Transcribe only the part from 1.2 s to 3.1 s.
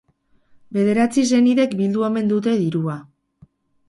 senidek bildu omen dute dirua.